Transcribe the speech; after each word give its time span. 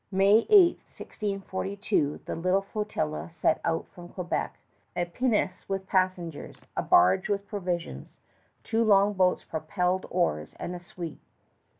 May 0.11 0.47
8, 0.49 0.79
1642, 0.97 2.21
the 2.25 2.35
little 2.35 2.63
flotilla 2.63 3.29
set 3.29 3.61
out 3.63 3.85
from 3.87 4.09
Quebec 4.09 4.57
a 4.95 5.05
pinnace 5.05 5.69
with 5.69 5.81
the 5.83 5.87
passengers, 5.89 6.59
a 6.75 6.81
barge 6.81 7.29
with 7.29 7.47
provisions, 7.47 8.15
two 8.63 8.83
long 8.83 9.13
boats 9.13 9.43
propelled 9.43 10.01
by 10.01 10.07
oars 10.09 10.55
and 10.59 10.75
a 10.75 10.79
sweep. 10.81 11.21